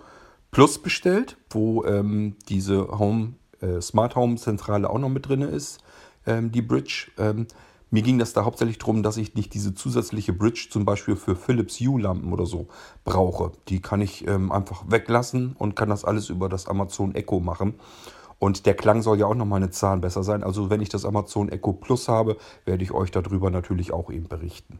Plus 0.49 0.79
bestellt, 0.79 1.37
wo 1.51 1.85
ähm, 1.85 2.35
diese 2.49 2.97
Home, 2.97 3.35
äh, 3.61 3.79
Smart 3.79 4.15
Home 4.15 4.37
Zentrale 4.37 4.89
auch 4.89 4.97
noch 4.97 5.09
mit 5.09 5.27
drin 5.27 5.43
ist, 5.43 5.83
ähm, 6.25 6.51
die 6.51 6.63
Bridge. 6.63 7.11
Mir 7.93 8.03
ging 8.03 8.17
das 8.17 8.31
da 8.31 8.45
hauptsächlich 8.45 8.77
darum, 8.77 9.03
dass 9.03 9.17
ich 9.17 9.35
nicht 9.35 9.53
diese 9.53 9.75
zusätzliche 9.75 10.31
Bridge 10.31 10.69
zum 10.71 10.85
Beispiel 10.85 11.17
für 11.17 11.35
Philips 11.35 11.77
Hue-Lampen 11.79 12.31
oder 12.31 12.45
so 12.45 12.69
brauche. 13.03 13.51
Die 13.67 13.81
kann 13.81 13.99
ich 13.99 14.25
ähm, 14.27 14.49
einfach 14.49 14.85
weglassen 14.87 15.55
und 15.59 15.75
kann 15.75 15.89
das 15.89 16.05
alles 16.05 16.29
über 16.29 16.47
das 16.47 16.67
Amazon 16.67 17.13
Echo 17.15 17.41
machen. 17.41 17.75
Und 18.39 18.65
der 18.65 18.75
Klang 18.75 19.01
soll 19.01 19.19
ja 19.19 19.25
auch 19.25 19.35
nochmal 19.35 19.57
eine 19.57 19.71
Zahn 19.71 19.99
besser 19.99 20.23
sein. 20.23 20.41
Also 20.41 20.69
wenn 20.69 20.81
ich 20.81 20.87
das 20.87 21.03
Amazon 21.03 21.49
Echo 21.49 21.73
Plus 21.73 22.07
habe, 22.07 22.37
werde 22.63 22.81
ich 22.81 22.93
euch 22.93 23.11
darüber 23.11 23.51
natürlich 23.51 23.91
auch 23.91 24.09
eben 24.09 24.29
berichten. 24.29 24.79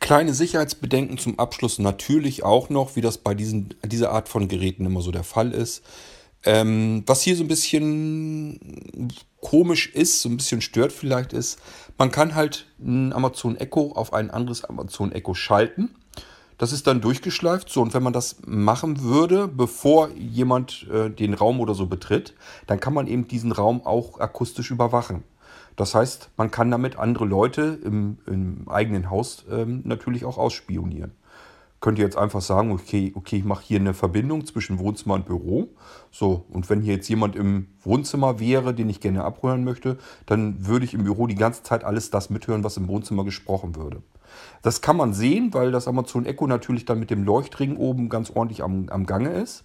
Kleine 0.00 0.32
Sicherheitsbedenken 0.32 1.18
zum 1.18 1.38
Abschluss 1.38 1.78
natürlich 1.78 2.42
auch 2.42 2.70
noch, 2.70 2.96
wie 2.96 3.02
das 3.02 3.18
bei 3.18 3.34
diesen, 3.34 3.74
dieser 3.84 4.12
Art 4.12 4.30
von 4.30 4.48
Geräten 4.48 4.86
immer 4.86 5.02
so 5.02 5.10
der 5.10 5.24
Fall 5.24 5.52
ist. 5.52 5.84
Ähm, 6.44 7.02
was 7.06 7.22
hier 7.22 7.36
so 7.36 7.44
ein 7.44 7.48
bisschen 7.48 9.10
komisch 9.40 9.88
ist, 9.94 10.22
so 10.22 10.28
ein 10.28 10.36
bisschen 10.36 10.60
stört 10.60 10.92
vielleicht 10.92 11.32
ist, 11.32 11.58
man 11.96 12.10
kann 12.10 12.34
halt 12.34 12.66
ein 12.80 13.12
Amazon 13.12 13.56
Echo 13.56 13.92
auf 13.92 14.12
ein 14.12 14.30
anderes 14.30 14.64
Amazon 14.64 15.12
Echo 15.12 15.34
schalten. 15.34 15.94
Das 16.58 16.72
ist 16.72 16.88
dann 16.88 17.00
durchgeschleift. 17.00 17.70
So, 17.70 17.82
und 17.82 17.94
wenn 17.94 18.02
man 18.02 18.12
das 18.12 18.36
machen 18.44 19.02
würde, 19.02 19.46
bevor 19.46 20.10
jemand 20.10 20.86
äh, 20.92 21.08
den 21.08 21.34
Raum 21.34 21.60
oder 21.60 21.74
so 21.74 21.86
betritt, 21.86 22.34
dann 22.66 22.80
kann 22.80 22.94
man 22.94 23.06
eben 23.06 23.28
diesen 23.28 23.52
Raum 23.52 23.86
auch 23.86 24.18
akustisch 24.18 24.70
überwachen. 24.70 25.22
Das 25.76 25.94
heißt, 25.94 26.30
man 26.36 26.50
kann 26.50 26.72
damit 26.72 26.98
andere 26.98 27.24
Leute 27.24 27.78
im, 27.84 28.18
im 28.26 28.68
eigenen 28.68 29.10
Haus 29.10 29.44
ähm, 29.48 29.82
natürlich 29.84 30.24
auch 30.24 30.36
ausspionieren. 30.36 31.12
Könnt 31.80 31.98
ihr 31.98 32.04
jetzt 32.04 32.18
einfach 32.18 32.40
sagen, 32.40 32.72
okay, 32.72 33.12
okay, 33.14 33.36
ich 33.36 33.44
mache 33.44 33.62
hier 33.64 33.78
eine 33.78 33.94
Verbindung 33.94 34.44
zwischen 34.46 34.80
Wohnzimmer 34.80 35.14
und 35.14 35.26
Büro. 35.26 35.68
So, 36.10 36.44
und 36.50 36.68
wenn 36.70 36.80
hier 36.80 36.94
jetzt 36.94 37.08
jemand 37.08 37.36
im 37.36 37.68
Wohnzimmer 37.82 38.40
wäre, 38.40 38.74
den 38.74 38.90
ich 38.90 39.00
gerne 39.00 39.22
abhören 39.24 39.62
möchte, 39.62 39.96
dann 40.26 40.66
würde 40.66 40.84
ich 40.84 40.94
im 40.94 41.04
Büro 41.04 41.28
die 41.28 41.36
ganze 41.36 41.62
Zeit 41.62 41.84
alles 41.84 42.10
das 42.10 42.30
mithören, 42.30 42.64
was 42.64 42.76
im 42.76 42.88
Wohnzimmer 42.88 43.24
gesprochen 43.24 43.76
würde. 43.76 44.02
Das 44.62 44.80
kann 44.80 44.96
man 44.96 45.14
sehen, 45.14 45.54
weil 45.54 45.70
das 45.70 45.86
Amazon 45.86 46.26
Echo 46.26 46.46
natürlich 46.46 46.84
dann 46.84 46.98
mit 46.98 47.10
dem 47.10 47.22
Leuchtring 47.22 47.76
oben 47.76 48.08
ganz 48.08 48.30
ordentlich 48.30 48.62
am, 48.62 48.88
am 48.88 49.06
Gange 49.06 49.30
ist. 49.30 49.64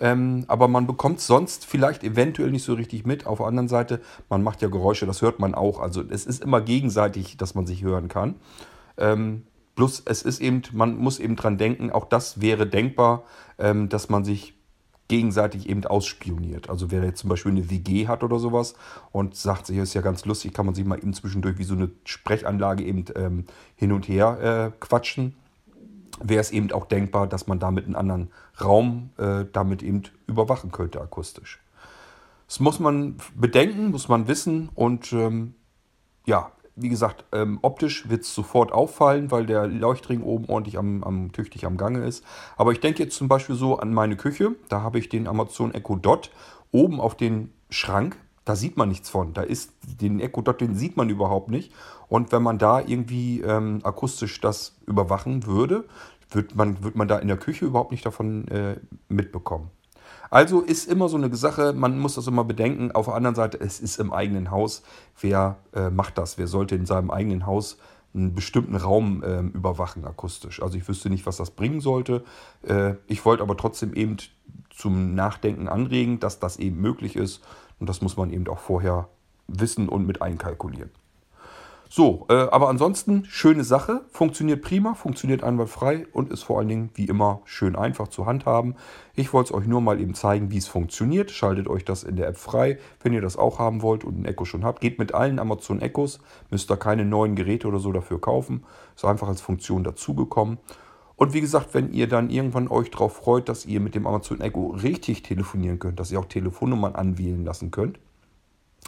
Ähm, 0.00 0.44
aber 0.46 0.68
man 0.68 0.86
bekommt 0.86 1.20
sonst 1.20 1.66
vielleicht 1.66 2.04
eventuell 2.04 2.52
nicht 2.52 2.62
so 2.62 2.74
richtig 2.74 3.04
mit. 3.04 3.26
Auf 3.26 3.38
der 3.38 3.48
anderen 3.48 3.68
Seite, 3.68 4.00
man 4.28 4.42
macht 4.42 4.62
ja 4.62 4.68
Geräusche, 4.68 5.06
das 5.06 5.22
hört 5.22 5.40
man 5.40 5.54
auch. 5.54 5.80
Also 5.80 6.02
es 6.08 6.24
ist 6.24 6.42
immer 6.42 6.60
gegenseitig, 6.60 7.36
dass 7.36 7.54
man 7.56 7.66
sich 7.66 7.82
hören 7.82 8.08
kann. 8.08 8.36
Ähm, 8.96 9.42
plus 9.78 10.02
es 10.04 10.22
ist 10.22 10.40
eben, 10.40 10.62
man 10.72 10.96
muss 10.96 11.20
eben 11.20 11.36
dran 11.36 11.56
denken, 11.56 11.92
auch 11.92 12.06
das 12.06 12.40
wäre 12.40 12.66
denkbar, 12.66 13.22
ähm, 13.58 13.88
dass 13.88 14.08
man 14.08 14.24
sich 14.24 14.54
gegenseitig 15.06 15.68
eben 15.68 15.84
ausspioniert. 15.84 16.68
Also 16.68 16.90
wer 16.90 17.04
jetzt 17.04 17.20
zum 17.20 17.30
Beispiel 17.30 17.52
eine 17.52 17.70
WG 17.70 18.08
hat 18.08 18.24
oder 18.24 18.40
sowas 18.40 18.74
und 19.12 19.36
sagt 19.36 19.66
sich, 19.66 19.78
ist 19.78 19.94
ja 19.94 20.00
ganz 20.00 20.24
lustig, 20.24 20.52
kann 20.52 20.66
man 20.66 20.74
sich 20.74 20.84
mal 20.84 20.98
eben 20.98 21.14
zwischendurch 21.14 21.58
wie 21.58 21.64
so 21.64 21.74
eine 21.74 21.92
Sprechanlage 22.04 22.82
eben 22.82 23.04
ähm, 23.14 23.44
hin 23.76 23.92
und 23.92 24.08
her 24.08 24.72
äh, 24.74 24.76
quatschen 24.80 25.36
wäre 26.20 26.40
es 26.40 26.50
eben 26.50 26.72
auch 26.72 26.86
denkbar, 26.86 27.28
dass 27.28 27.46
man 27.46 27.60
damit 27.60 27.84
einen 27.84 27.94
anderen 27.94 28.32
Raum 28.60 29.10
äh, 29.16 29.44
damit 29.52 29.84
eben 29.84 30.02
überwachen 30.26 30.72
könnte 30.72 31.00
akustisch. 31.00 31.60
Das 32.48 32.58
muss 32.58 32.80
man 32.80 33.18
bedenken, 33.36 33.92
muss 33.92 34.08
man 34.08 34.26
wissen 34.26 34.70
und 34.74 35.12
ähm, 35.12 35.54
ja, 36.26 36.50
wie 36.80 36.88
gesagt, 36.88 37.24
ähm, 37.32 37.58
optisch 37.62 38.08
wird 38.08 38.22
es 38.22 38.34
sofort 38.34 38.72
auffallen, 38.72 39.30
weil 39.30 39.46
der 39.46 39.66
Leuchtring 39.66 40.22
oben 40.22 40.46
ordentlich 40.46 40.78
am, 40.78 41.02
am, 41.02 41.32
tüchtig 41.32 41.66
am 41.66 41.76
Gange 41.76 42.04
ist. 42.04 42.24
Aber 42.56 42.72
ich 42.72 42.80
denke 42.80 43.02
jetzt 43.02 43.16
zum 43.16 43.28
Beispiel 43.28 43.56
so 43.56 43.78
an 43.78 43.92
meine 43.92 44.16
Küche. 44.16 44.52
Da 44.68 44.82
habe 44.82 44.98
ich 44.98 45.08
den 45.08 45.26
Amazon 45.26 45.74
Echo 45.74 45.96
Dot 45.96 46.30
oben 46.70 47.00
auf 47.00 47.16
den 47.16 47.52
Schrank. 47.70 48.16
Da 48.44 48.56
sieht 48.56 48.76
man 48.76 48.88
nichts 48.88 49.10
von. 49.10 49.34
Da 49.34 49.42
ist 49.42 49.72
den 50.00 50.20
Echo 50.20 50.40
Dot, 50.40 50.60
den 50.60 50.74
sieht 50.74 50.96
man 50.96 51.10
überhaupt 51.10 51.50
nicht. 51.50 51.72
Und 52.08 52.32
wenn 52.32 52.42
man 52.42 52.58
da 52.58 52.80
irgendwie 52.80 53.40
ähm, 53.40 53.80
akustisch 53.82 54.40
das 54.40 54.76
überwachen 54.86 55.46
würde, 55.46 55.84
wird 56.30 56.54
man, 56.54 56.82
wird 56.82 56.96
man 56.96 57.08
da 57.08 57.18
in 57.18 57.28
der 57.28 57.36
Küche 57.36 57.66
überhaupt 57.66 57.90
nicht 57.90 58.06
davon 58.06 58.48
äh, 58.48 58.76
mitbekommen. 59.08 59.70
Also 60.30 60.60
ist 60.60 60.90
immer 60.90 61.08
so 61.08 61.16
eine 61.16 61.34
Sache, 61.34 61.72
man 61.72 61.98
muss 61.98 62.14
das 62.14 62.26
immer 62.26 62.44
bedenken. 62.44 62.92
Auf 62.92 63.06
der 63.06 63.14
anderen 63.14 63.34
Seite, 63.34 63.60
es 63.60 63.80
ist 63.80 63.98
im 63.98 64.12
eigenen 64.12 64.50
Haus. 64.50 64.82
Wer 65.20 65.56
äh, 65.74 65.90
macht 65.90 66.18
das? 66.18 66.38
Wer 66.38 66.46
sollte 66.46 66.74
in 66.74 66.86
seinem 66.86 67.10
eigenen 67.10 67.46
Haus 67.46 67.78
einen 68.14 68.34
bestimmten 68.34 68.76
Raum 68.76 69.22
äh, 69.22 69.40
überwachen 69.40 70.04
akustisch? 70.04 70.62
Also 70.62 70.76
ich 70.76 70.86
wüsste 70.88 71.10
nicht, 71.10 71.26
was 71.26 71.36
das 71.36 71.50
bringen 71.50 71.80
sollte. 71.80 72.24
Äh, 72.62 72.94
ich 73.06 73.24
wollte 73.24 73.42
aber 73.42 73.56
trotzdem 73.56 73.94
eben 73.94 74.16
zum 74.70 75.14
Nachdenken 75.14 75.68
anregen, 75.68 76.20
dass 76.20 76.38
das 76.38 76.58
eben 76.58 76.80
möglich 76.80 77.16
ist. 77.16 77.42
Und 77.80 77.88
das 77.88 78.02
muss 78.02 78.16
man 78.16 78.30
eben 78.30 78.46
auch 78.48 78.58
vorher 78.58 79.08
wissen 79.46 79.88
und 79.88 80.06
mit 80.06 80.20
einkalkulieren. 80.20 80.90
So, 81.90 82.26
äh, 82.28 82.34
aber 82.34 82.68
ansonsten 82.68 83.24
schöne 83.24 83.64
Sache, 83.64 84.02
funktioniert 84.10 84.60
prima, 84.60 84.92
funktioniert 84.92 85.42
einwandfrei 85.42 86.06
und 86.12 86.30
ist 86.30 86.42
vor 86.42 86.58
allen 86.58 86.68
Dingen 86.68 86.90
wie 86.94 87.06
immer 87.06 87.40
schön 87.44 87.76
einfach 87.76 88.08
zu 88.08 88.26
handhaben. 88.26 88.74
Ich 89.14 89.32
wollte 89.32 89.54
es 89.54 89.58
euch 89.58 89.66
nur 89.66 89.80
mal 89.80 89.98
eben 89.98 90.14
zeigen, 90.14 90.50
wie 90.50 90.58
es 90.58 90.68
funktioniert. 90.68 91.30
Schaltet 91.30 91.66
euch 91.66 91.86
das 91.86 92.04
in 92.04 92.16
der 92.16 92.28
App 92.28 92.36
frei, 92.36 92.78
wenn 93.02 93.14
ihr 93.14 93.22
das 93.22 93.38
auch 93.38 93.58
haben 93.58 93.80
wollt 93.80 94.04
und 94.04 94.20
ein 94.20 94.26
Echo 94.26 94.44
schon 94.44 94.66
habt. 94.66 94.82
Geht 94.82 94.98
mit 94.98 95.14
allen 95.14 95.38
Amazon 95.38 95.80
Echos, 95.80 96.20
müsst 96.50 96.68
da 96.68 96.76
keine 96.76 97.06
neuen 97.06 97.36
Geräte 97.36 97.66
oder 97.66 97.78
so 97.78 97.90
dafür 97.90 98.20
kaufen. 98.20 98.64
Ist 98.94 99.06
einfach 99.06 99.28
als 99.28 99.40
Funktion 99.40 99.82
dazugekommen. 99.82 100.58
Und 101.16 101.32
wie 101.32 101.40
gesagt, 101.40 101.72
wenn 101.72 101.92
ihr 101.92 102.06
dann 102.06 102.28
irgendwann 102.28 102.68
euch 102.68 102.90
darauf 102.90 103.16
freut, 103.16 103.48
dass 103.48 103.64
ihr 103.64 103.80
mit 103.80 103.94
dem 103.94 104.06
Amazon 104.06 104.42
Echo 104.42 104.68
richtig 104.68 105.22
telefonieren 105.22 105.78
könnt, 105.78 105.98
dass 105.98 106.12
ihr 106.12 106.20
auch 106.20 106.26
Telefonnummern 106.26 106.94
anwählen 106.94 107.44
lassen 107.44 107.70
könnt, 107.70 107.98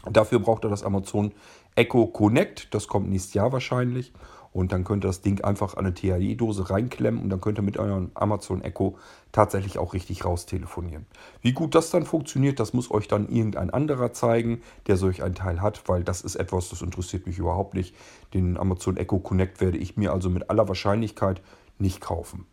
Dafür 0.08 0.38
braucht 0.38 0.64
ihr 0.64 0.70
das 0.70 0.82
Amazon 0.82 1.32
Echo 1.80 2.06
Connect. 2.08 2.74
Das 2.74 2.88
kommt 2.88 3.08
nächstes 3.08 3.32
Jahr 3.32 3.52
wahrscheinlich. 3.52 4.12
Und 4.52 4.72
dann 4.72 4.84
könnt 4.84 5.02
ihr 5.04 5.08
das 5.08 5.22
Ding 5.22 5.42
einfach 5.42 5.78
an 5.78 5.86
eine 5.86 5.94
THE-Dose 5.94 6.68
reinklemmen 6.68 7.22
und 7.22 7.30
dann 7.30 7.40
könnt 7.40 7.58
ihr 7.58 7.62
mit 7.62 7.78
eurem 7.78 8.10
Amazon 8.12 8.60
Echo 8.62 8.98
tatsächlich 9.32 9.78
auch 9.78 9.94
richtig 9.94 10.26
raus 10.26 10.44
telefonieren. 10.44 11.06
Wie 11.40 11.52
gut 11.52 11.74
das 11.74 11.90
dann 11.90 12.04
funktioniert, 12.04 12.60
das 12.60 12.74
muss 12.74 12.90
euch 12.90 13.08
dann 13.08 13.28
irgendein 13.28 13.70
anderer 13.70 14.12
zeigen, 14.12 14.60
der 14.88 14.98
solch 14.98 15.22
ein 15.22 15.34
Teil 15.34 15.62
hat, 15.62 15.88
weil 15.88 16.04
das 16.04 16.20
ist 16.20 16.34
etwas, 16.34 16.68
das 16.68 16.82
interessiert 16.82 17.26
mich 17.26 17.38
überhaupt 17.38 17.72
nicht. 17.74 17.94
Den 18.34 18.58
Amazon 18.58 18.98
Echo 18.98 19.20
Connect 19.20 19.62
werde 19.62 19.78
ich 19.78 19.96
mir 19.96 20.12
also 20.12 20.28
mit 20.28 20.50
aller 20.50 20.68
Wahrscheinlichkeit 20.68 21.40
nicht 21.78 22.02
kaufen. 22.02 22.44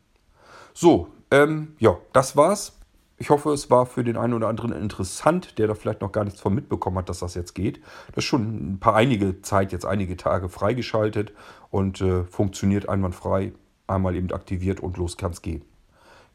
So, 0.73 1.07
ähm, 1.31 1.75
ja, 1.79 1.97
das 2.13 2.37
war's. 2.37 2.76
Ich 3.19 3.31
hoffe, 3.31 3.51
es 3.51 3.71
war 3.71 3.87
für 3.87 4.03
den 4.03 4.15
einen 4.15 4.33
oder 4.33 4.47
anderen 4.47 4.71
interessant, 4.71 5.57
der 5.57 5.67
da 5.67 5.73
vielleicht 5.73 6.01
noch 6.01 6.11
gar 6.11 6.23
nichts 6.23 6.39
von 6.39 6.53
mitbekommen 6.53 6.99
hat, 6.99 7.09
dass 7.09 7.19
das 7.19 7.33
jetzt 7.33 7.55
geht. 7.55 7.81
Das 8.13 8.23
ist 8.23 8.25
schon 8.25 8.73
ein 8.73 8.79
paar 8.79 8.95
einige 8.95 9.41
Zeit, 9.41 9.71
jetzt 9.71 9.85
einige 9.85 10.17
Tage 10.17 10.49
freigeschaltet 10.49 11.33
und 11.71 11.99
äh, 11.99 12.25
funktioniert 12.25 12.87
einwandfrei. 12.87 13.53
Einmal 13.87 14.15
eben 14.15 14.31
aktiviert 14.31 14.81
und 14.81 14.97
los 14.97 15.17
kann's 15.17 15.41
gehen. 15.41 15.65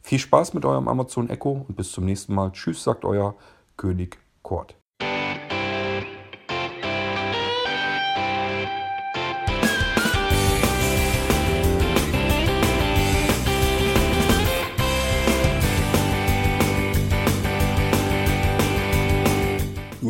Viel 0.01 0.19
Spaß 0.19 0.53
mit 0.53 0.65
eurem 0.65 0.89
Amazon 0.89 1.29
Echo 1.29 1.65
und 1.67 1.77
bis 1.77 1.93
zum 1.93 2.03
nächsten 2.03 2.35
Mal. 2.35 2.51
Tschüss, 2.51 2.83
sagt 2.83 3.05
euer 3.05 3.35
König 3.77 4.17
Kort. 4.41 4.75